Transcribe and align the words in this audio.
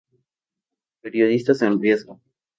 Periodistas 1.03 1.61
en 1.61 1.79
riesgo". 1.79 2.19